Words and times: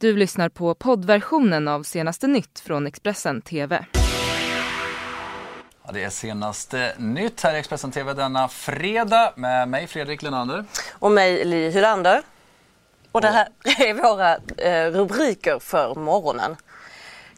Du 0.00 0.16
lyssnar 0.16 0.48
på 0.48 0.74
poddversionen 0.74 1.68
av 1.68 1.82
senaste 1.82 2.26
nytt 2.26 2.60
från 2.60 2.86
Expressen 2.86 3.42
TV. 3.42 3.84
Ja, 5.84 5.92
det 5.92 6.04
är 6.04 6.10
senaste 6.10 6.94
nytt 6.98 7.40
här 7.40 7.54
i 7.54 7.58
Expressen 7.58 7.90
TV 7.90 8.14
denna 8.14 8.48
fredag 8.48 9.32
med 9.36 9.68
mig 9.68 9.86
Fredrik 9.86 10.22
Lenander. 10.22 10.64
Och 10.92 11.10
mig 11.10 11.44
Li 11.44 11.70
Hylander. 11.70 12.22
Och 13.12 13.20
det 13.20 13.28
här 13.28 13.48
är 13.64 13.94
våra 13.94 14.36
eh, 14.56 14.90
rubriker 14.90 15.58
för 15.58 15.94
morgonen. 15.94 16.56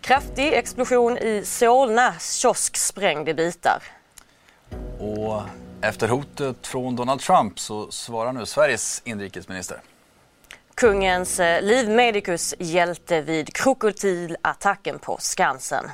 Kraftig 0.01 0.53
explosion 0.53 1.19
i 1.19 1.43
Solna, 1.45 2.15
kiosk 2.19 2.77
sprängd 2.77 3.29
i 3.29 3.35
bitar. 3.35 3.83
Och 4.99 5.43
efter 5.81 6.09
hotet 6.09 6.67
från 6.67 6.97
Donald 6.97 7.21
Trump 7.21 7.59
så 7.59 7.91
svarar 7.91 8.33
nu 8.33 8.47
Sveriges 8.47 9.03
inrikesminister. 9.05 9.81
Kungens 10.83 11.41
eh, 11.41 11.63
livmedicus 11.63 12.55
hjälte 12.59 13.21
vid 13.21 13.55
krokodilattacken 13.55 14.99
på 14.99 15.17
Skansen. 15.21 15.91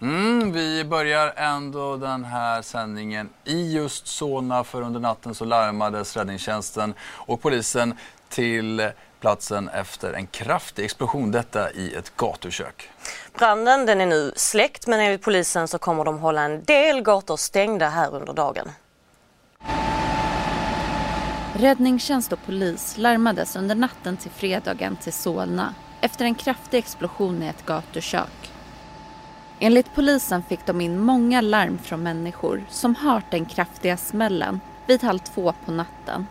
Mm, 0.00 0.52
vi 0.52 0.84
börjar 0.84 1.32
ändå 1.36 1.96
den 1.96 2.24
här 2.24 2.62
sändningen 2.62 3.28
i 3.44 3.72
just 3.72 4.06
Solna 4.06 4.64
för 4.64 4.82
under 4.82 5.00
natten 5.00 5.34
så 5.34 5.44
larmades 5.44 6.16
räddningstjänsten 6.16 6.94
och 7.00 7.42
polisen 7.42 7.94
till 8.28 8.90
platsen 9.20 9.68
efter 9.68 10.12
en 10.12 10.26
kraftig 10.26 10.84
explosion, 10.84 11.30
detta 11.30 11.72
i 11.72 11.94
ett 11.94 12.16
gatukök. 12.16 12.90
Branden 13.38 13.86
den 13.86 14.00
är 14.00 14.06
nu 14.06 14.32
släckt 14.36 14.86
men 14.86 15.00
enligt 15.00 15.22
polisen 15.22 15.68
så 15.68 15.78
kommer 15.78 16.04
de 16.04 16.18
hålla 16.18 16.42
en 16.42 16.64
del 16.64 17.02
gator 17.02 17.36
stängda 17.36 17.88
här 17.88 18.14
under 18.14 18.32
dagen. 18.32 18.70
Räddningstjänst 21.58 22.32
och 22.32 22.46
polis 22.46 22.98
larmades 22.98 23.56
under 23.56 23.74
natten 23.74 24.16
till 24.16 24.30
fredagen 24.30 24.96
till 24.96 25.12
Solna 25.12 25.74
efter 26.00 26.24
en 26.24 26.34
kraftig 26.34 26.78
explosion 26.78 27.42
i 27.42 27.46
ett 27.46 27.66
gatukök. 27.66 28.50
Enligt 29.58 29.94
polisen 29.94 30.42
fick 30.42 30.66
de 30.66 30.80
in 30.80 31.00
många 31.00 31.40
larm 31.40 31.78
från 31.78 32.02
människor 32.02 32.64
som 32.70 32.94
hört 32.94 33.30
den 33.30 33.44
kraftiga 33.46 33.96
smällen 33.96 34.60
vid 34.86 35.02
halv 35.02 35.18
två 35.18 35.54
på 35.64 35.72
natten. 35.72 36.26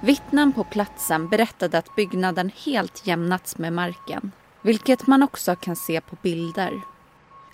Vittnen 0.00 0.52
på 0.52 0.64
platsen 0.64 1.28
berättade 1.28 1.78
att 1.78 1.96
byggnaden 1.96 2.50
helt 2.64 3.06
jämnats 3.06 3.58
med 3.58 3.72
marken, 3.72 4.32
vilket 4.62 5.06
man 5.06 5.22
också 5.22 5.56
kan 5.56 5.76
se 5.76 6.00
på 6.00 6.16
bilder. 6.22 6.72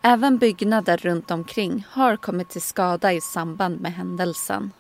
Även 0.02 0.38
byggnader 0.38 0.96
runt 0.96 1.30
omkring 1.30 1.86
har 1.90 2.16
kommit 2.16 2.48
till 2.48 2.62
skada 2.62 3.12
i 3.12 3.20
samband 3.20 3.80
med 3.80 3.92
händelsen. 3.92 4.72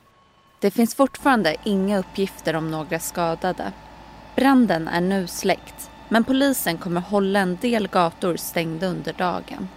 Det 0.60 0.70
finns 0.70 0.94
fortfarande 0.94 1.56
inga 1.64 1.98
uppgifter 1.98 2.56
om 2.56 2.70
några 2.70 2.98
skadade. 2.98 3.72
Branden 4.36 4.88
är 4.88 5.00
nu 5.00 5.26
släckt, 5.26 5.90
men 6.08 6.24
polisen 6.24 6.78
kommer 6.78 7.00
hålla 7.00 7.38
en 7.38 7.58
del 7.60 7.88
gator 7.88 8.36
stängda 8.36 8.86
under 8.86 9.12
dagen. 9.12 9.68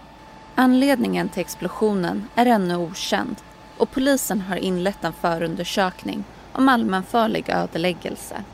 Anledningen 0.54 1.28
till 1.28 1.40
explosionen 1.40 2.28
är 2.34 2.46
ännu 2.46 2.76
okänd 2.76 3.36
och 3.76 3.90
polisen 3.90 4.40
har 4.40 4.56
inlett 4.56 5.04
en 5.04 5.12
förundersökning 5.12 6.24
om 6.52 6.68
allmänfarlig 6.68 7.48
ödeläggelse. 7.48 8.44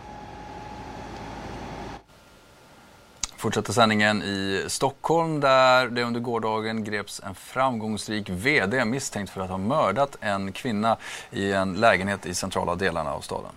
Fortsätter 3.36 3.72
sändningen 3.72 4.22
i 4.22 4.64
Stockholm 4.68 5.40
där 5.40 5.86
det 5.86 6.02
under 6.02 6.20
gårdagen 6.20 6.84
greps 6.84 7.20
en 7.26 7.34
framgångsrik 7.34 8.28
VD 8.30 8.84
misstänkt 8.84 9.30
för 9.30 9.40
att 9.40 9.50
ha 9.50 9.58
mördat 9.58 10.16
en 10.20 10.52
kvinna 10.52 10.96
i 11.30 11.52
en 11.52 11.74
lägenhet 11.74 12.26
i 12.26 12.34
centrala 12.34 12.74
delarna 12.74 13.12
av 13.12 13.20
staden. 13.20 13.52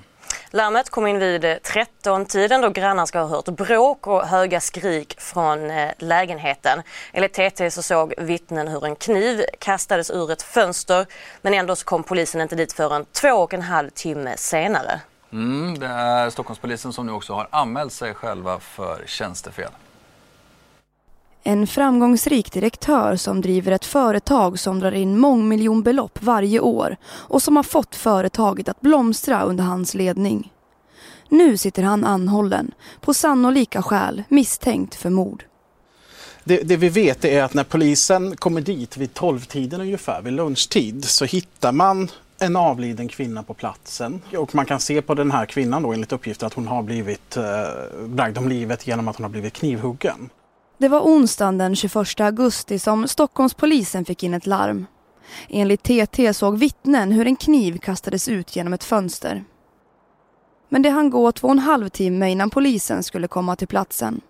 Larmet 0.52 0.90
kom 0.90 1.08
in 1.08 1.20
vid 1.20 1.44
13-tiden 1.44 2.62
då 2.62 2.70
grannar 2.70 3.06
ska 3.06 3.20
ha 3.20 3.28
hört 3.28 3.46
bråk 3.46 4.08
och 4.08 4.28
höga 4.28 4.60
skrik 4.60 5.16
från 5.20 5.72
eh, 5.72 5.92
lägenheten. 5.98 6.82
Enligt 7.14 7.34
TT 7.34 7.72
så 7.72 7.82
såg 7.82 8.14
vittnen 8.18 8.68
hur 8.68 8.86
en 8.86 8.96
kniv 8.96 9.44
kastades 9.60 10.12
ur 10.12 10.32
ett 10.32 10.42
fönster 10.42 11.06
men 11.42 11.54
ändå 11.54 11.76
så 11.76 11.86
kom 11.86 12.04
polisen 12.04 12.42
inte 12.42 12.56
dit 12.56 12.74
förrän 12.74 13.06
två 13.06 13.30
och 13.30 13.54
en 13.54 13.62
halv 13.62 13.90
timme 13.90 14.38
senare. 14.38 15.02
Mm, 15.32 15.80
det 15.80 15.88
är 15.88 16.30
Stockholmspolisen 16.30 16.94
som 16.94 17.06
nu 17.06 17.12
också 17.12 17.34
har 17.34 17.48
anmält 17.52 17.94
sig 17.94 18.14
själva 18.14 18.60
för 18.60 19.04
tjänstefel. 19.08 19.72
En 21.44 21.68
framgångsrik 21.68 22.54
direktör 22.54 23.16
som 23.16 23.42
driver 23.42 23.72
ett 23.72 23.86
företag 23.86 24.60
som 24.60 24.80
drar 24.80 24.92
in 24.92 25.18
mångmiljonbelopp 25.20 26.24
varje 26.24 26.60
år 26.60 26.98
och 27.06 27.42
som 27.42 27.56
har 27.56 27.64
fått 27.64 27.96
företaget 27.96 28.70
att 28.70 28.82
blomstra 28.82 29.44
under 29.44 29.64
hans 29.64 29.94
ledning. 29.94 30.52
Nu 31.30 31.58
sitter 31.58 31.84
han 31.84 32.06
anhållen, 32.06 32.72
på 33.02 33.14
sannolika 33.14 33.82
skäl 33.82 34.24
misstänkt 34.30 34.96
för 34.96 35.10
mord. 35.10 35.44
Det, 36.44 36.58
det, 36.64 36.78
vi 36.78 36.90
vet 36.90 37.26
är 37.26 37.44
att 37.44 37.54
när 37.54 37.64
polisen 37.64 38.36
kommer 38.36 38.62
dit 38.62 38.98
vid 38.98 39.10
12-tiden 39.12 39.82
ungefär, 39.82 40.22
vid 40.22 40.34
lunchtid, 40.34 41.06
så 41.06 41.26
hittar 41.26 41.72
man 41.72 42.10
en 42.40 42.56
avliden 42.56 43.08
kvinna 43.08 43.44
på 43.44 43.54
platsen. 43.54 44.22
Och 44.38 44.56
man 44.56 44.66
kan 44.66 44.80
se 44.80 45.02
på 45.02 45.14
den 45.14 45.32
här 45.32 45.46
kvinnan 45.46 45.84
då 45.84 45.94
enligt 45.94 46.12
uppgifter 46.12 46.48
att 46.48 46.54
hon 46.54 46.68
har 46.68 46.84
blivit 46.84 47.38
eh, 47.38 47.44
bragd 48.08 48.38
om 48.38 48.50
livet 48.50 48.88
genom 48.88 49.08
att 49.08 49.16
hon 49.16 49.24
har 49.24 49.32
blivit 49.32 49.54
knivhuggen. 49.54 50.30
Det 50.78 50.88
var 50.88 51.02
onsdagen 51.02 51.58
den 51.58 51.76
21 51.76 52.20
augusti 52.20 52.80
som 52.80 53.08
Stockholmspolisen 53.08 54.06
fick 54.06 54.24
in 54.24 54.34
ett 54.34 54.46
larm. 54.46 54.86
Enligt 55.50 55.84
TT 55.84 56.34
såg 56.34 56.58
vittnen 56.58 57.12
hur 57.12 57.28
en 57.28 57.36
kniv 57.36 57.78
kastades 57.78 58.28
ut 58.28 58.56
genom 58.56 58.74
ett 58.74 58.84
fönster. 58.84 59.44
Men 60.70 60.82
det 60.82 60.90
hann 60.90 61.10
gå 61.10 61.32
två 61.32 61.48
och 61.48 61.52
en 61.52 61.60
halv 61.60 61.90
timme 61.90 62.32
innan 62.32 62.50
polisen 62.50 63.04
skulle 63.04 63.28
komma 63.28 63.56
till 63.56 63.68
platsen. 63.68 64.22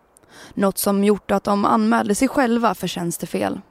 Något 0.53 0.77
som 0.77 1.03
gjort 1.03 1.31
att 1.31 1.43
de 1.43 1.65
anmälde 1.65 2.15
sig 2.15 2.27
själva 2.27 2.75
för 2.75 2.87
tjänstefel. 2.87 3.61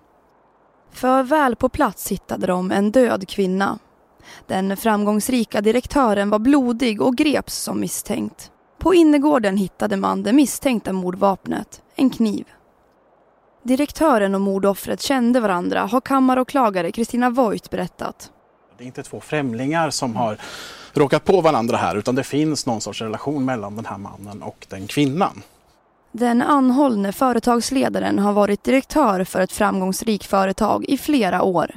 För 0.92 1.22
väl 1.22 1.56
på 1.56 1.68
plats 1.68 2.12
hittade 2.12 2.46
de 2.46 2.70
en 2.70 2.92
död 2.92 3.28
kvinna. 3.28 3.78
Den 4.46 4.76
framgångsrika 4.76 5.60
direktören 5.60 6.30
var 6.30 6.38
blodig 6.38 7.02
och 7.02 7.16
greps 7.16 7.54
som 7.54 7.80
misstänkt. 7.80 8.50
På 8.78 8.94
innergården 8.94 9.56
hittade 9.56 9.96
man 9.96 10.22
det 10.22 10.32
misstänkta 10.32 10.92
mordvapnet, 10.92 11.82
en 11.94 12.10
kniv. 12.10 12.44
Direktören 13.62 14.34
och 14.34 14.40
mordoffret 14.40 15.00
kände 15.00 15.40
varandra 15.40 15.80
har 15.80 16.00
kammaråklagare 16.00 16.92
Kristina 16.92 17.30
Voigt 17.30 17.70
berättat. 17.70 18.30
Det 18.78 18.84
är 18.84 18.86
inte 18.86 19.02
två 19.02 19.20
främlingar 19.20 19.90
som 19.90 20.16
har 20.16 20.38
råkat 20.92 21.24
på 21.24 21.40
varandra 21.40 21.76
här 21.76 21.96
utan 21.96 22.14
det 22.14 22.24
finns 22.24 22.66
någon 22.66 22.80
sorts 22.80 23.02
relation 23.02 23.44
mellan 23.44 23.76
den 23.76 23.86
här 23.86 23.98
mannen 23.98 24.42
och 24.42 24.66
den 24.70 24.86
kvinnan. 24.86 25.42
Den 26.12 26.42
anhållne 26.42 27.12
företagsledaren 27.12 28.18
har 28.18 28.32
varit 28.32 28.64
direktör 28.64 29.24
för 29.24 29.40
ett 29.40 29.52
framgångsrikt 29.52 30.24
företag 30.24 30.84
i 30.84 30.98
flera 30.98 31.42
år. 31.42 31.70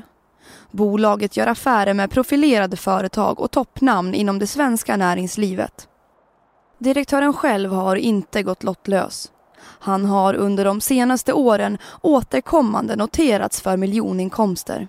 Bolaget 0.71 1.37
gör 1.37 1.47
affärer 1.47 1.93
med 1.93 2.11
profilerade 2.11 2.77
företag 2.77 3.39
och 3.39 3.51
toppnamn 3.51 4.13
inom 4.13 4.39
det 4.39 4.47
svenska 4.47 4.97
näringslivet. 4.97 5.87
Direktören 6.79 7.33
själv 7.33 7.71
har 7.71 7.95
inte 7.95 8.43
gått 8.43 8.63
lottlös. 8.63 9.31
Han 9.63 10.05
har 10.05 10.33
under 10.33 10.65
de 10.65 10.81
senaste 10.81 11.33
åren 11.33 11.77
återkommande 12.01 12.95
noterats 12.95 13.61
för 13.61 13.77
miljoninkomster. 13.77 14.87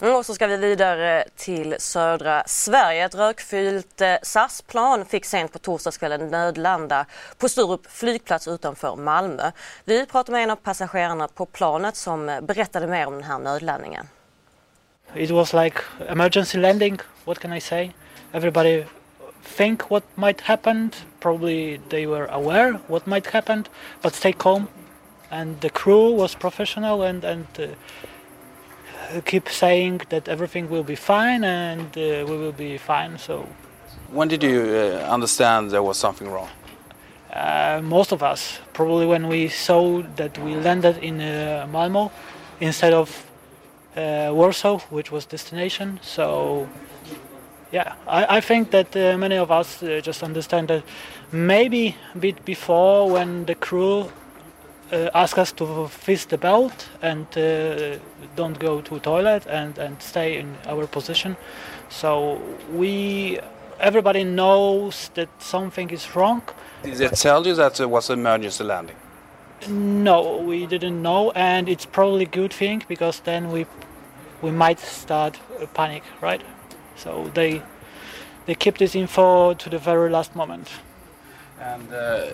Mm, 0.00 0.14
och 0.14 0.26
så 0.26 0.34
ska 0.34 0.46
vi 0.46 0.56
vidare 0.56 1.24
till 1.36 1.76
södra 1.78 2.42
Sverige. 2.46 3.04
Ett 3.04 3.14
rökfyllt 3.14 4.00
eh, 4.00 4.14
SAS-plan 4.22 5.04
fick 5.04 5.24
sent 5.24 5.52
på 5.52 5.58
torsdagskvällen 5.58 6.28
nödlanda 6.28 7.06
på 7.38 7.48
Sturup 7.48 7.86
flygplats 7.86 8.48
utanför 8.48 8.96
Malmö. 8.96 9.50
Vi 9.84 10.06
pratade 10.06 10.32
med 10.32 10.42
en 10.42 10.50
av 10.50 10.56
passagerarna 10.56 11.28
på 11.28 11.46
planet 11.46 11.96
som 11.96 12.28
eh, 12.28 12.40
berättade 12.40 12.86
mer 12.86 13.06
om 13.06 13.14
den 13.14 13.24
här 13.24 13.38
nödlandningen. 13.38 14.08
It 15.14 15.30
was 15.30 15.52
like 15.52 15.80
emergency 16.08 16.58
landing, 16.58 16.98
what 17.24 17.38
can 17.38 17.52
I 17.52 17.60
say? 17.60 17.90
Everybody 18.32 18.84
think 19.56 19.90
what 19.90 20.04
might 20.14 20.40
happen. 20.40 20.90
Probably 21.20 21.80
they 21.88 22.06
were 22.06 22.26
aware 22.26 22.78
what 22.86 23.06
might 23.06 23.26
happen, 23.26 23.64
but 24.02 24.14
stay 24.14 24.32
calm. 24.32 24.66
And 25.30 25.60
the 25.60 25.68
crew 25.68 26.16
was 26.16 26.34
professional 26.34 27.02
and 27.02 27.24
and 27.24 27.46
uh, 27.58 27.66
keep 29.24 29.48
saying 29.48 30.02
that 30.08 30.28
everything 30.28 30.68
will 30.70 30.82
be 30.82 30.96
fine 30.96 31.44
and 31.44 31.86
uh, 31.96 32.24
we 32.28 32.36
will 32.36 32.52
be 32.52 32.78
fine. 32.78 33.18
So. 33.18 33.46
When 34.10 34.28
did 34.28 34.42
you 34.42 34.60
uh, 34.60 35.12
understand 35.12 35.70
there 35.70 35.82
was 35.82 35.98
something 35.98 36.28
wrong? 36.30 36.48
Uh, 37.32 37.80
most 37.82 38.12
of 38.12 38.22
us 38.22 38.58
probably 38.72 39.06
when 39.06 39.28
we 39.28 39.48
saw 39.48 40.02
that 40.16 40.38
we 40.38 40.54
landed 40.54 40.96
in 40.98 41.20
uh, 41.20 41.66
Malmo 41.70 42.10
instead 42.60 42.94
of 42.94 43.26
uh, 43.96 44.30
Warsaw, 44.32 44.78
which 44.90 45.12
was 45.12 45.26
destination. 45.26 46.00
So 46.02 46.66
yeah, 47.70 47.94
I, 48.06 48.38
I 48.38 48.40
think 48.40 48.70
that 48.70 48.96
uh, 48.96 49.18
many 49.18 49.36
of 49.36 49.50
us 49.50 49.82
uh, 49.82 50.00
just 50.02 50.22
understand 50.22 50.68
that 50.68 50.82
maybe 51.32 51.96
a 52.14 52.18
bit 52.18 52.44
before 52.44 53.10
when 53.10 53.44
the 53.44 53.54
crew 53.54 54.10
uh, 54.92 55.10
ask 55.14 55.38
us 55.38 55.52
to 55.52 55.88
fist 55.88 56.30
the 56.30 56.38
belt 56.38 56.88
and 57.02 57.26
uh, 57.36 57.98
don't 58.36 58.58
go 58.58 58.80
to 58.80 58.98
toilet 59.00 59.46
and, 59.46 59.78
and 59.78 60.00
stay 60.02 60.38
in 60.38 60.56
our 60.66 60.86
position. 60.86 61.36
So 61.88 62.40
we 62.72 63.38
everybody 63.80 64.24
knows 64.24 65.10
that 65.14 65.28
something 65.38 65.90
is 65.90 66.14
wrong. 66.16 66.42
Did 66.82 66.94
they 66.94 67.08
tell 67.08 67.46
you 67.46 67.54
that 67.54 67.80
it 67.80 67.88
was 67.88 68.10
an 68.10 68.20
emergency 68.20 68.64
landing? 68.64 68.96
No, 69.68 70.36
we 70.36 70.66
didn't 70.66 71.02
know, 71.02 71.32
and 71.32 71.68
it's 71.68 71.84
probably 71.84 72.24
a 72.24 72.28
good 72.28 72.52
thing 72.52 72.84
because 72.88 73.20
then 73.20 73.50
we 73.50 73.66
we 74.40 74.50
might 74.50 74.78
start 74.78 75.38
a 75.60 75.66
panic, 75.66 76.04
right? 76.20 76.42
So 76.96 77.30
they 77.34 77.62
they 78.46 78.54
keep 78.54 78.78
this 78.78 78.94
info 78.94 79.54
to 79.54 79.70
the 79.70 79.78
very 79.78 80.10
last 80.10 80.36
moment. 80.36 80.68
And 81.60 81.92
uh, 81.92 82.26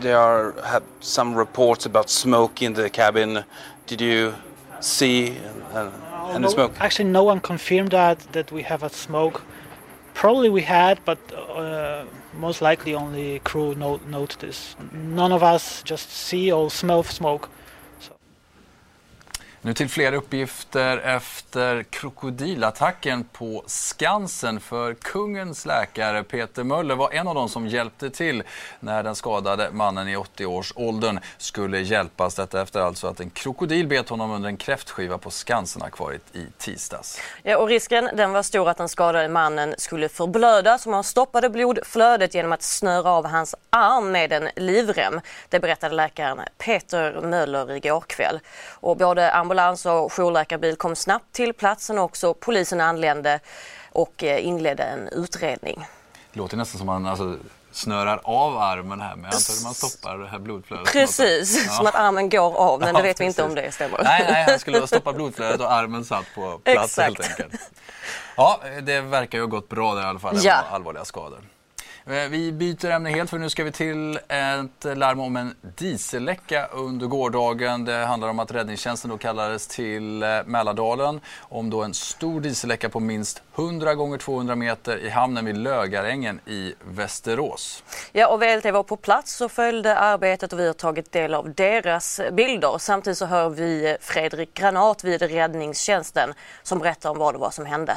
there 0.00 0.18
are 0.18 0.54
have 0.64 0.82
some 1.00 1.34
reports 1.34 1.86
about 1.86 2.10
smoke 2.10 2.62
in 2.62 2.72
the 2.74 2.88
cabin. 2.88 3.44
Did 3.86 4.00
you 4.00 4.34
see 4.80 5.36
uh, 5.72 5.90
any 6.30 6.40
no, 6.40 6.48
smoke? 6.48 6.72
Actually, 6.80 7.10
no 7.10 7.24
one 7.24 7.40
confirmed 7.40 7.90
that 7.90 8.18
that 8.32 8.50
we 8.52 8.62
have 8.62 8.82
a 8.82 8.88
smoke. 8.88 9.42
Probably 10.14 10.48
we 10.48 10.62
had, 10.62 10.98
but 11.04 11.18
uh, 11.32 12.04
most 12.34 12.62
likely 12.62 12.94
only 12.94 13.40
crew 13.40 13.74
note, 13.74 14.06
note 14.06 14.36
this. 14.38 14.76
None 14.92 15.32
of 15.32 15.42
us 15.42 15.82
just 15.82 16.10
see 16.10 16.52
or 16.52 16.70
smell 16.70 17.02
smoke. 17.02 17.48
Nu 19.62 19.74
till 19.74 19.88
fler 19.88 20.12
uppgifter 20.12 20.98
efter 20.98 21.82
krokodilattacken 21.82 23.24
på 23.24 23.62
Skansen. 23.66 24.60
För 24.60 24.94
kungens 24.94 25.66
läkare 25.66 26.22
Peter 26.22 26.64
Möller 26.64 26.94
var 26.94 27.10
en 27.10 27.28
av 27.28 27.34
dem 27.34 27.48
som 27.48 27.66
hjälpte 27.66 28.10
till 28.10 28.42
när 28.80 29.02
den 29.02 29.14
skadade 29.14 29.70
mannen 29.72 30.08
i 30.08 30.16
80-årsåldern 30.16 31.20
skulle 31.38 31.80
hjälpas. 31.80 32.34
Detta 32.34 32.62
efter 32.62 32.80
alltså 32.80 33.06
att 33.06 33.20
en 33.20 33.30
krokodil 33.30 33.86
bet 33.86 34.08
honom 34.08 34.30
under 34.30 34.48
en 34.48 34.56
kräftskiva 34.56 35.18
på 35.18 35.30
Skansen-akvariet 35.30 36.36
i 36.36 36.46
tisdags. 36.58 37.20
Ja, 37.42 37.56
och 37.56 37.68
risken 37.68 38.10
den 38.16 38.32
var 38.32 38.42
stor 38.42 38.68
att 38.68 38.76
den 38.76 38.88
skadade 38.88 39.28
mannen 39.28 39.74
skulle 39.78 40.08
förblöda 40.08 40.78
så 40.78 40.90
man 40.90 41.04
stoppade 41.04 41.50
blodflödet 41.50 42.34
genom 42.34 42.52
att 42.52 42.62
snöra 42.62 43.10
av 43.10 43.26
hans 43.26 43.54
arm 43.70 44.12
med 44.12 44.32
en 44.32 44.48
livrem. 44.56 45.20
Det 45.48 45.60
berättade 45.60 45.94
läkaren 45.94 46.40
Peter 46.58 47.20
Möller 47.20 47.72
igår 47.72 48.04
kväll. 48.06 48.40
Och 48.70 48.96
både 48.96 49.32
ambulans 49.50 49.86
och 49.86 50.12
jourläkarbil 50.12 50.76
kom 50.76 50.96
snabbt 50.96 51.32
till 51.32 51.52
platsen 51.52 51.98
och 51.98 52.04
också 52.04 52.34
polisen 52.34 52.80
anlände 52.80 53.40
och 53.92 54.24
eh, 54.24 54.46
inledde 54.46 54.82
en 54.82 55.08
utredning. 55.08 55.86
Det 56.32 56.38
låter 56.38 56.56
nästan 56.56 56.78
som 56.78 56.86
man 56.86 57.06
alltså, 57.06 57.36
snörar 57.72 58.20
av 58.24 58.58
armen 58.58 59.00
här 59.00 59.16
med 59.16 59.26
antar 59.26 59.64
man 59.64 59.74
stoppar 59.74 60.18
det 60.18 60.28
här 60.28 60.38
blodflödet. 60.38 60.92
Precis, 60.92 61.66
ja. 61.66 61.72
som 61.72 61.86
att 61.86 61.94
armen 61.94 62.28
går 62.28 62.56
av 62.56 62.80
men 62.80 62.94
det 62.94 63.02
vet 63.02 63.20
vi 63.20 63.24
inte 63.24 63.42
om 63.42 63.54
det 63.54 63.72
stämmer. 63.72 64.00
Nej, 64.04 64.26
nej, 64.28 64.44
han 64.48 64.58
skulle 64.58 64.86
stoppa 64.86 65.12
blodflödet 65.12 65.60
och 65.60 65.72
armen 65.72 66.04
satt 66.04 66.24
på 66.34 66.58
plats 66.58 66.98
Exakt. 66.98 67.24
helt 67.24 67.40
enkelt. 67.40 67.70
Ja, 68.36 68.60
det 68.82 69.00
verkar 69.00 69.38
ju 69.38 69.44
ha 69.44 69.48
gått 69.48 69.68
bra 69.68 69.94
där 69.94 70.02
i 70.02 70.06
alla 70.06 70.18
fall, 70.18 70.38
ja. 70.42 70.64
allvarliga 70.70 71.04
skador. 71.04 71.40
Eh, 72.10 72.30
vi 72.30 72.52
byter 72.52 72.90
ämne 72.90 73.10
helt 73.10 73.30
för 73.30 73.38
nu 73.38 73.48
ska 73.48 73.64
vi 73.64 73.72
till 73.72 74.18
ett 74.28 74.98
larm 74.98 75.20
om 75.20 75.36
en 75.36 75.54
dieselläcka 75.78 76.66
under 76.66 77.06
gårdagen. 77.06 77.84
Det 77.84 77.92
handlar 77.92 78.28
om 78.28 78.38
att 78.38 78.54
räddningstjänsten 78.54 79.10
då 79.10 79.18
kallades 79.18 79.68
till 79.68 80.22
eh, 80.22 80.28
Mälardalen 80.46 81.20
om 81.40 81.70
då 81.70 81.82
en 81.82 81.94
stor 81.94 82.40
dieselläcka 82.40 82.88
på 82.88 83.00
minst 83.00 83.42
100 83.54 83.94
gånger 83.94 84.18
200 84.18 84.56
meter 84.56 84.98
i 84.98 85.08
hamnen 85.08 85.44
vid 85.44 85.56
Lögarängen 85.56 86.40
i 86.46 86.74
Västerås. 86.84 87.84
Ja, 88.12 88.28
och 88.28 88.42
VLT 88.42 88.64
var 88.72 88.82
på 88.82 88.96
plats 88.96 89.40
och 89.40 89.52
följde 89.52 89.96
arbetet 89.96 90.52
och 90.52 90.58
vi 90.58 90.66
har 90.66 90.74
tagit 90.74 91.12
del 91.12 91.34
av 91.34 91.54
deras 91.54 92.20
bilder. 92.32 92.78
Samtidigt 92.78 93.18
så 93.18 93.26
hör 93.26 93.50
vi 93.50 93.96
Fredrik 94.00 94.54
Granat 94.54 95.04
vid 95.04 95.22
räddningstjänsten 95.22 96.32
som 96.62 96.78
berättar 96.78 97.10
om 97.10 97.18
vad 97.18 97.34
det 97.34 97.38
var 97.38 97.50
som 97.50 97.66
hände. 97.66 97.92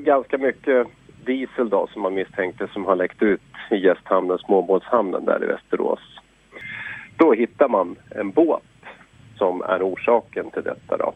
Ganska 0.00 0.38
mycket 0.38 0.86
diesel 1.24 1.68
då, 1.68 1.86
som 1.92 2.02
man 2.02 2.14
misstänkte 2.14 2.68
som 2.72 2.84
har 2.84 2.96
läckt 2.96 3.22
ut 3.22 3.40
i 3.70 3.76
gästhamnen, 3.76 4.38
småbåtshamnen 4.38 5.24
där 5.24 5.44
i 5.44 5.46
Västerås. 5.46 6.00
Då 7.16 7.32
hittar 7.32 7.68
man 7.68 7.96
en 8.10 8.30
båt 8.30 8.62
som 9.38 9.62
är 9.62 9.82
orsaken 9.82 10.50
till 10.50 10.62
detta 10.62 10.96
då. 10.96 11.12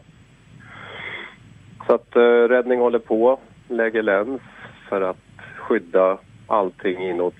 Så 1.87 1.93
att 1.93 2.15
eh, 2.15 2.21
räddning 2.21 2.79
håller 2.79 2.99
på, 2.99 3.39
lägger 3.67 4.03
läns 4.03 4.41
för 4.89 5.01
att 5.01 5.17
skydda 5.57 6.17
allting 6.47 7.09
inåt 7.09 7.35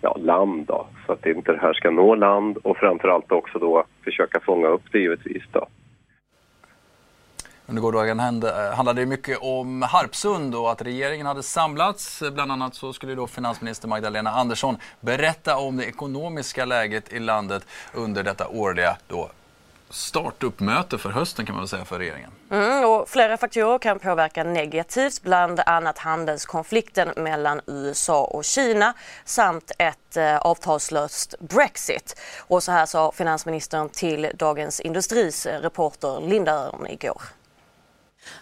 ja, 0.00 0.16
land 0.20 0.66
då, 0.66 0.86
så 1.06 1.12
att 1.12 1.26
inte 1.26 1.52
det 1.52 1.58
här 1.58 1.72
ska 1.72 1.90
nå 1.90 2.14
land 2.14 2.56
och 2.56 2.76
framförallt 2.76 3.32
också 3.32 3.58
då 3.58 3.84
försöka 4.04 4.40
fånga 4.40 4.68
upp 4.68 4.82
det 4.92 4.98
givetvis 4.98 5.42
då. 5.52 5.66
Under 7.72 7.82
gårdagen 7.82 8.20
eh, 8.20 8.74
handlade 8.74 9.02
det 9.02 9.06
mycket 9.06 9.38
om 9.40 9.82
Harpsund 9.82 10.54
och 10.54 10.72
att 10.72 10.82
regeringen 10.82 11.26
hade 11.26 11.42
samlats. 11.42 12.22
Bland 12.32 12.52
annat 12.52 12.74
så 12.74 12.92
skulle 12.92 13.14
då 13.14 13.26
finansminister 13.26 13.88
Magdalena 13.88 14.30
Andersson 14.30 14.76
berätta 15.00 15.56
om 15.56 15.76
det 15.76 15.84
ekonomiska 15.84 16.64
läget 16.64 17.12
i 17.12 17.18
landet 17.18 17.66
under 17.92 18.22
detta 18.22 18.48
årliga 18.48 18.96
då 19.08 19.30
startuppmöte 19.90 20.98
för 20.98 21.10
hösten 21.10 21.46
kan 21.46 21.54
man 21.54 21.62
väl 21.62 21.68
säga 21.68 21.84
för 21.84 21.98
regeringen. 21.98 22.30
Mm, 22.50 22.84
och 22.84 23.08
flera 23.08 23.36
faktorer 23.36 23.78
kan 23.78 23.98
påverka 23.98 24.44
negativt, 24.44 25.22
bland 25.22 25.60
annat 25.60 25.98
handelskonflikten 25.98 27.08
mellan 27.16 27.60
USA 27.66 28.24
och 28.24 28.44
Kina 28.44 28.94
samt 29.24 29.72
ett 29.78 30.16
eh, 30.16 30.36
avtalslöst 30.36 31.34
Brexit. 31.40 32.20
Och 32.38 32.62
så 32.62 32.72
här 32.72 32.86
sa 32.86 33.12
finansministern 33.12 33.88
till 33.88 34.30
Dagens 34.34 34.80
Industris 34.80 35.46
reporter 35.46 36.28
Linda 36.28 36.52
Örn 36.52 36.86
igår. 36.86 37.22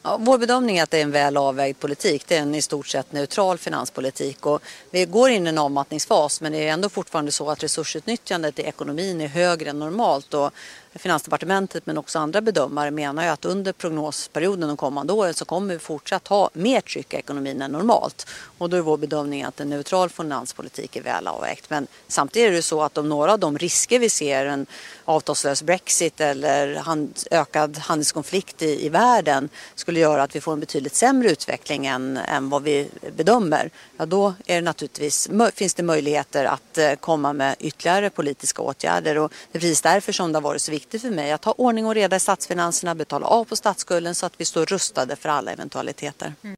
Ja, 0.03 0.17
vår 0.21 0.39
bedömning 0.39 0.79
är 0.79 0.83
att 0.83 0.91
det 0.91 0.99
är 0.99 1.03
en 1.03 1.11
väl 1.11 1.37
avvägd 1.37 1.79
politik. 1.79 2.25
Det 2.29 2.37
är 2.37 2.43
en 2.43 2.55
i 2.55 2.63
stort 2.63 2.87
sett 2.87 3.13
neutral 3.13 3.59
finanspolitik. 3.59 4.47
Och 4.47 4.63
vi 4.91 5.05
går 5.05 5.31
in 5.31 5.47
i 5.47 5.49
en 5.49 5.59
avmattningsfas 5.59 6.41
men 6.41 6.53
det 6.53 6.69
är 6.69 6.73
ändå 6.73 6.89
fortfarande 6.89 7.33
så 7.33 7.51
att 7.51 7.63
resursutnyttjandet 7.63 8.59
i 8.59 8.63
ekonomin 8.63 9.21
är 9.21 9.29
högre 9.29 9.71
än 9.71 9.79
normalt. 9.79 10.35
Och 10.35 10.51
Finansdepartementet 10.95 11.87
men 11.87 11.99
också 11.99 12.19
andra 12.19 12.41
bedömare 12.41 12.91
menar 12.91 13.23
ju 13.23 13.29
att 13.29 13.45
under 13.45 13.73
prognosperioden 13.73 14.69
de 14.69 14.77
kommande 14.77 15.13
åren 15.13 15.35
så 15.35 15.45
kommer 15.45 15.75
vi 15.75 15.79
fortsatt 15.79 16.29
ha 16.29 16.51
mer 16.53 16.81
tryck 16.81 17.15
i 17.15 17.17
ekonomin 17.17 17.63
än 17.63 17.73
normalt. 17.73 18.27
Och 18.59 18.71
då 18.71 18.77
är 18.77 18.81
vår 18.81 18.97
bedömning 18.97 19.43
att 19.43 19.61
en 19.61 19.71
neutral 19.71 20.11
finanspolitik 20.11 20.97
är 20.97 21.03
väl 21.03 21.27
avvägt. 21.27 21.71
Men 21.71 21.87
samtidigt 22.09 22.49
är 22.49 22.53
det 22.53 22.63
så 22.63 22.83
att 22.83 22.99
om 22.99 23.09
några 23.09 23.33
av 23.33 23.39
de 23.39 23.59
risker 23.59 23.99
vi 23.99 24.11
ser, 24.11 24.47
en 24.47 24.67
avtalslös 25.05 25.63
Brexit 25.63 26.21
eller 26.21 26.75
hand, 26.75 27.19
ökad 27.31 27.79
handelskonflikt 27.79 28.63
i, 28.63 28.87
i 28.87 28.89
världen 28.89 29.49
skulle 29.75 30.01
göra 30.01 30.23
att 30.23 30.37
vi 30.37 30.41
får 30.41 30.53
en 30.53 30.61
betydligt 30.61 30.95
sämre 30.95 31.31
utveckling 31.31 31.87
än, 31.87 32.17
än 32.17 32.51
vad 32.51 32.63
vi 32.63 32.89
bedömer, 33.17 33.71
ja 33.97 34.07
då 34.07 34.35
är 34.47 34.55
det 34.55 34.61
naturligtvis, 34.61 35.29
finns 35.55 35.75
det 35.75 35.83
möjligheter 35.83 36.45
att 36.45 36.79
eh, 36.79 36.95
komma 36.95 37.33
med 37.33 37.57
ytterligare 37.59 38.11
politiska 38.11 38.63
åtgärder. 38.63 39.19
Och 39.19 39.33
det 39.53 39.59
är 39.59 39.61
precis 39.61 39.83
därför 39.83 40.13
som 40.13 40.33
det 40.33 40.37
har 40.37 40.43
varit 40.43 40.63
så 40.63 40.71
viktigt 40.71 40.80
viktigt 40.81 41.03
för 41.03 41.11
mig 41.11 41.33
att 41.33 41.45
ha 41.45 41.53
ordning 41.53 41.87
och 41.87 41.95
reda 41.95 42.17
i 42.17 42.21
statsfinanserna, 42.21 42.95
betala 42.95 43.27
av 43.27 43.45
på 43.45 43.57
statsskulden 43.57 44.15
så 44.15 44.27
att 44.27 44.41
vi 44.41 44.45
står 44.45 44.67
rustade 44.67 45.17
för 45.17 45.29
alla 45.29 45.53
eventualiteter. 45.53 46.35
Mm. 46.43 46.57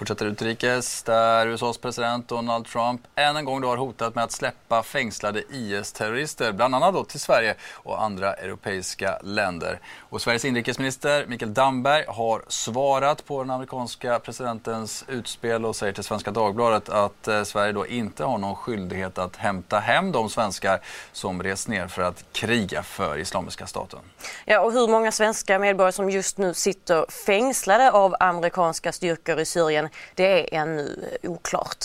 Fortsätter 0.00 0.26
utrikes 0.26 1.02
där 1.02 1.46
USAs 1.46 1.78
president 1.78 2.28
Donald 2.28 2.66
Trump 2.66 3.00
än 3.14 3.36
en 3.36 3.44
gång 3.44 3.60
då 3.60 3.68
har 3.68 3.76
hotat 3.76 4.14
med 4.14 4.24
att 4.24 4.32
släppa 4.32 4.82
fängslade 4.82 5.42
IS-terrorister, 5.50 6.52
bland 6.52 6.74
annat 6.74 6.94
då 6.94 7.04
till 7.04 7.20
Sverige 7.20 7.54
och 7.72 8.02
andra 8.02 8.34
europeiska 8.34 9.18
länder. 9.22 9.80
Och 9.98 10.22
Sveriges 10.22 10.44
inrikesminister 10.44 11.26
Mikael 11.26 11.54
Damberg 11.54 12.04
har 12.08 12.42
svarat 12.48 13.26
på 13.26 13.42
den 13.42 13.50
amerikanska 13.50 14.18
presidentens 14.18 15.04
utspel 15.08 15.64
och 15.64 15.76
säger 15.76 15.92
till 15.92 16.04
Svenska 16.04 16.30
Dagbladet 16.30 16.88
att 16.88 17.28
eh, 17.28 17.42
Sverige 17.42 17.72
då 17.72 17.86
inte 17.86 18.24
har 18.24 18.38
någon 18.38 18.56
skyldighet 18.56 19.18
att 19.18 19.36
hämta 19.36 19.78
hem 19.78 20.12
de 20.12 20.30
svenskar 20.30 20.80
som 21.12 21.42
rest 21.42 21.68
ner 21.68 21.86
för 21.86 22.02
att 22.02 22.24
kriga 22.32 22.82
för 22.82 23.18
Islamiska 23.18 23.66
staten. 23.66 24.00
Ja, 24.44 24.60
och 24.60 24.72
hur 24.72 24.88
många 24.88 25.12
svenska 25.12 25.58
medborgare 25.58 25.92
som 25.92 26.10
just 26.10 26.38
nu 26.38 26.54
sitter 26.54 27.06
fängslade 27.26 27.90
av 27.90 28.14
amerikanska 28.20 28.92
styrkor 28.92 29.38
i 29.38 29.44
Syrien 29.44 29.89
det 30.14 30.54
är 30.54 30.60
ännu 30.60 31.08
oklart. 31.22 31.84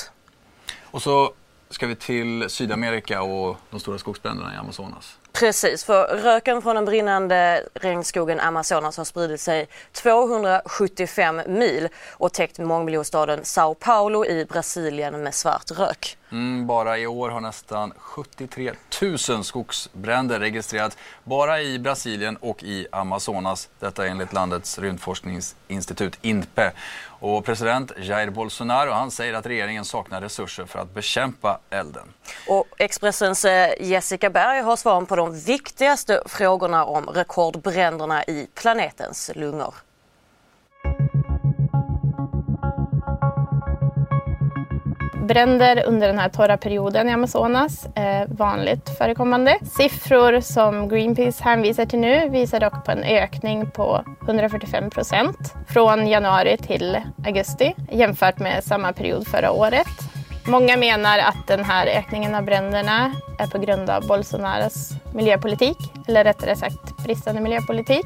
Och 0.83 1.01
så 1.01 1.33
ska 1.69 1.87
vi 1.87 1.95
till 1.95 2.49
Sydamerika 2.49 3.21
och 3.21 3.57
de 3.69 3.79
stora 3.79 3.97
skogsbränderna 3.97 4.53
i 4.53 4.57
Amazonas. 4.57 5.17
Precis, 5.33 5.83
för 5.83 6.07
röken 6.07 6.61
från 6.61 6.75
den 6.75 6.85
brinnande 6.85 7.63
regnskogen 7.73 8.39
Amazonas 8.39 8.97
har 8.97 9.03
spridit 9.03 9.41
sig 9.41 9.67
275 9.91 11.41
mil 11.47 11.89
och 12.11 12.33
täckt 12.33 12.59
mångmiljonstaden 12.59 13.45
Sao 13.45 13.73
Paulo 13.73 14.25
i 14.25 14.45
Brasilien 14.45 15.23
med 15.23 15.35
svart 15.35 15.71
rök. 15.71 16.17
Mm, 16.35 16.67
bara 16.67 16.97
i 16.97 17.07
år 17.07 17.29
har 17.29 17.41
nästan 17.41 17.93
73 17.97 18.71
000 19.29 19.43
skogsbränder 19.43 20.39
registrerats 20.39 20.97
bara 21.23 21.61
i 21.61 21.79
Brasilien 21.79 22.37
och 22.37 22.63
i 22.63 22.87
Amazonas. 22.91 23.69
Detta 23.79 24.07
enligt 24.07 24.33
landets 24.33 24.79
rymdforskningsinstitut 24.79 26.17
INPE. 26.21 26.71
Och 27.07 27.45
president 27.45 27.91
Jair 27.97 28.29
Bolsonaro 28.29 28.91
han 28.91 29.11
säger 29.11 29.33
att 29.33 29.45
regeringen 29.45 29.85
saknar 29.85 30.21
resurser 30.21 30.65
för 30.65 30.79
att 30.79 30.93
bekämpa 30.93 31.59
elden. 31.69 32.13
Och 32.47 32.65
Expressens 32.77 33.45
eh, 33.45 33.69
Jessica 33.79 34.29
Berg 34.29 34.61
har 34.61 34.75
svaren 34.75 35.05
på 35.05 35.15
de 35.15 35.39
viktigaste 35.39 36.21
frågorna 36.25 36.85
om 36.85 37.05
rekordbränderna 37.05 38.23
i 38.23 38.47
planetens 38.53 39.31
lungor. 39.35 39.75
Bränder 45.27 45.83
under 45.87 46.07
den 46.07 46.19
här 46.19 46.29
torra 46.29 46.57
perioden 46.57 47.09
i 47.09 47.11
Amazonas 47.11 47.87
är 47.95 48.27
vanligt 48.27 48.89
förekommande. 48.97 49.57
Siffror 49.77 50.39
som 50.39 50.89
Greenpeace 50.89 51.43
hänvisar 51.43 51.85
till 51.85 51.99
nu 51.99 52.29
visar 52.29 52.59
dock 52.59 52.85
på 52.85 52.91
en 52.91 53.03
ökning 53.03 53.71
på 53.71 54.03
145 54.25 54.89
procent 54.89 55.53
från 55.67 56.07
januari 56.07 56.57
till 56.57 56.97
augusti 57.25 57.73
jämfört 57.91 58.39
med 58.39 58.63
samma 58.63 58.93
period 58.93 59.27
förra 59.27 59.51
året. 59.51 59.87
Många 60.47 60.77
menar 60.77 61.19
att 61.19 61.47
den 61.47 61.63
här 61.63 61.87
ökningen 61.87 62.35
av 62.35 62.43
bränderna 62.43 63.11
är 63.39 63.47
på 63.47 63.57
grund 63.57 63.89
av 63.89 64.07
Bolsonaros 64.07 64.91
miljöpolitik, 65.13 65.77
eller 66.07 66.23
rättare 66.23 66.55
sagt 66.55 66.97
bristande 67.05 67.41
miljöpolitik. 67.41 68.05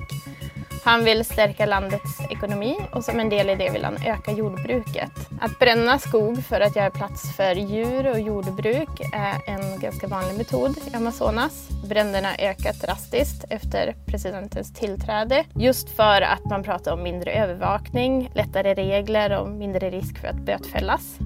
Han 0.84 1.04
vill 1.04 1.26
stärka 1.26 1.66
landets 1.66 2.22
ekonomi 2.30 2.78
och 2.92 3.04
som 3.04 3.20
en 3.20 3.30
del 3.30 3.50
i 3.50 3.56
det 3.56 3.70
vill 3.70 3.84
han 3.84 3.98
öka 4.06 4.32
jordbruket. 4.32 5.12
Att 5.42 5.60
bränna 5.60 6.00
skog 6.00 6.44
för 6.44 6.62
att 6.62 6.76
göra 6.76 6.90
plats 6.90 7.36
för 7.36 7.56
djur 7.56 8.08
och 8.08 8.20
jordbruk 8.20 8.90
är 9.14 9.54
en 9.54 9.80
ganska 9.80 10.08
vanlig 10.08 10.38
metod 10.38 10.78
i 10.78 10.96
Amazonas. 10.96 11.70
Bränderna 11.90 12.28
har 12.28 12.38
ökat 12.40 12.82
drastiskt 12.82 13.46
efter 13.50 13.96
presidentens 14.06 14.74
tillträde 14.74 15.46
just 15.56 15.90
för 15.90 16.22
att 16.22 16.46
man 16.46 16.64
pratar 16.64 16.94
om 16.94 17.04
mindre 17.04 17.32
övervakning, 17.32 18.32
lättare 18.34 18.74
regler 18.74 19.40
och 19.40 19.50
mindre 19.50 19.90
risk 19.90 20.18
för 20.18 20.28
att 20.28 20.46
bötfällas. 20.46 21.20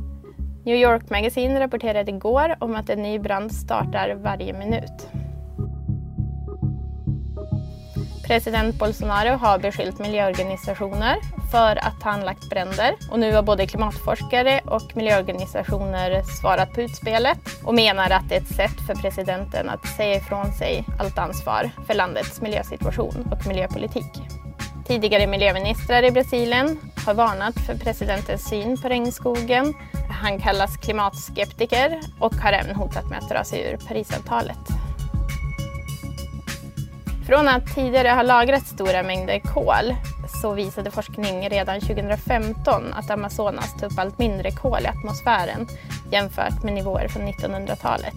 New 0.65 0.75
York 0.75 1.09
Magazine 1.09 1.59
rapporterade 1.59 2.11
igår 2.11 2.55
om 2.59 2.75
att 2.75 2.89
en 2.89 3.01
ny 3.01 3.19
brand 3.19 3.55
startar 3.55 4.15
varje 4.15 4.53
minut. 4.53 5.22
President 8.23 8.79
Bolsonaro 8.79 9.37
har 9.37 9.59
beskyllt 9.59 9.99
miljöorganisationer 9.99 11.15
för 11.51 11.75
att 11.75 12.03
ha 12.03 12.11
anlagt 12.11 12.49
bränder 12.49 12.95
och 13.11 13.19
nu 13.19 13.33
har 13.33 13.43
både 13.43 13.67
klimatforskare 13.67 14.61
och 14.65 14.95
miljöorganisationer 14.95 16.23
svarat 16.41 16.73
på 16.73 16.81
utspelet 16.81 17.37
och 17.63 17.73
menar 17.73 18.09
att 18.09 18.29
det 18.29 18.35
är 18.35 18.41
ett 18.41 18.55
sätt 18.55 18.81
för 18.87 18.95
presidenten 18.95 19.69
att 19.69 19.87
säga 19.87 20.15
ifrån 20.15 20.53
sig 20.53 20.85
allt 20.99 21.17
ansvar 21.17 21.69
för 21.87 21.93
landets 21.93 22.41
miljösituation 22.41 23.27
och 23.31 23.47
miljöpolitik. 23.47 24.11
Tidigare 24.87 25.27
miljöministrar 25.27 26.03
i 26.03 26.11
Brasilien 26.11 26.79
har 27.05 27.13
varnat 27.13 27.55
för 27.65 27.75
presidentens 27.75 28.49
syn 28.49 28.77
på 28.81 28.89
regnskogen. 28.89 29.73
Han 30.21 30.39
kallas 30.39 30.77
klimatskeptiker 30.77 31.99
och 32.19 32.33
har 32.35 32.51
även 32.51 32.75
hotat 32.75 33.09
med 33.09 33.19
att 33.19 33.29
dra 33.29 33.43
sig 33.43 33.71
ur 33.71 33.77
Parisavtalet. 33.87 34.92
Från 37.27 37.47
att 37.47 37.75
tidigare 37.75 38.09
ha 38.09 38.21
lagrat 38.21 38.67
stora 38.67 39.03
mängder 39.03 39.39
kol 39.39 39.95
så 40.41 40.53
visade 40.53 40.91
forskning 40.91 41.49
redan 41.49 41.81
2015 41.81 42.93
att 42.93 43.09
Amazonas 43.09 43.77
tar 43.79 43.87
upp 43.87 43.99
allt 43.99 44.19
mindre 44.19 44.51
kol 44.51 44.79
i 44.81 44.87
atmosfären 44.87 45.67
jämfört 46.11 46.63
med 46.63 46.73
nivåer 46.73 47.07
från 47.07 47.27
1900-talet. 47.27 48.13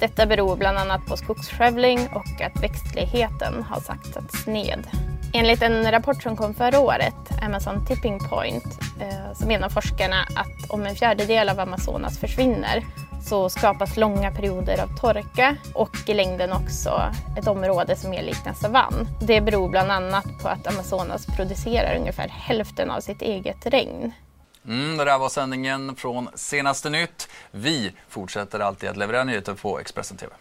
Detta 0.00 0.26
beror 0.26 0.56
bland 0.56 0.78
annat 0.78 1.06
på 1.06 1.16
skogsskövling 1.16 2.08
och 2.14 2.40
att 2.40 2.62
växtligheten 2.62 3.62
har 3.62 3.80
saktats 3.80 4.46
ned. 4.46 4.86
Enligt 5.32 5.62
en 5.62 5.90
rapport 5.90 6.22
som 6.22 6.36
kom 6.36 6.54
förra 6.54 6.80
året, 6.80 7.42
Amazon 7.42 7.86
Tipping 7.86 8.18
Point, 8.18 8.64
eh, 9.00 9.32
så 9.34 9.46
menar 9.46 9.68
forskarna 9.68 10.20
att 10.20 10.70
om 10.70 10.86
en 10.86 10.94
fjärdedel 10.94 11.48
av 11.48 11.60
Amazonas 11.60 12.18
försvinner 12.18 12.84
så 13.24 13.48
skapas 13.48 13.96
långa 13.96 14.30
perioder 14.30 14.82
av 14.82 14.96
torka 15.00 15.56
och 15.74 15.96
i 16.06 16.14
längden 16.14 16.52
också 16.52 17.02
ett 17.38 17.46
område 17.46 17.96
som 17.96 18.10
mer 18.10 18.22
liknar 18.22 18.54
savann. 18.54 19.08
Det 19.20 19.40
beror 19.40 19.68
bland 19.68 19.90
annat 19.90 20.26
på 20.42 20.48
att 20.48 20.66
Amazonas 20.66 21.26
producerar 21.26 21.96
ungefär 22.00 22.28
hälften 22.28 22.90
av 22.90 23.00
sitt 23.00 23.22
eget 23.22 23.66
regn. 23.66 24.12
Mm, 24.66 24.96
det 24.96 25.04
där 25.04 25.18
var 25.18 25.28
sändningen 25.28 25.96
från 25.96 26.28
Senaste 26.34 26.90
Nytt. 26.90 27.28
Vi 27.50 27.92
fortsätter 28.08 28.60
alltid 28.60 28.88
att 28.88 28.96
leverera 28.96 29.24
nyheter 29.24 29.54
på 29.54 29.78
Expressen 29.78 30.16
TV. 30.16 30.32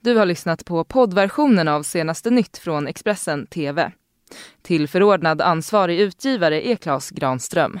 Du 0.00 0.16
har 0.16 0.26
lyssnat 0.26 0.64
på 0.64 0.84
poddversionen 0.84 1.68
av 1.68 1.82
Senaste 1.82 2.30
Nytt 2.30 2.58
från 2.58 2.86
Expressen 2.86 3.46
TV. 3.46 3.92
Till 4.62 4.88
förordnad 4.88 5.40
ansvarig 5.40 6.00
utgivare 6.00 6.68
är 6.68 6.76
Klas 6.76 7.10
Granström. 7.10 7.80